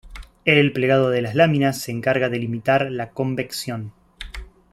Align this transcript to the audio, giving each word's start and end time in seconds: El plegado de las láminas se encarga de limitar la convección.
El 0.45 0.73
plegado 0.73 1.11
de 1.11 1.21
las 1.21 1.35
láminas 1.35 1.79
se 1.79 1.91
encarga 1.91 2.27
de 2.29 2.39
limitar 2.39 2.89
la 2.89 3.11
convección. 3.11 3.93